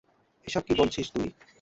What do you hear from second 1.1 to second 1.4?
তুই?